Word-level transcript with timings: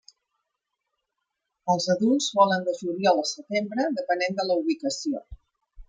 Els 1.75 1.87
adults 1.95 2.31
volen 2.41 2.67
de 2.71 2.75
juliol 2.81 3.23
a 3.27 3.29
setembre, 3.35 3.89
depenent 4.03 4.41
de 4.43 4.51
la 4.51 4.61
ubicació. 4.65 5.27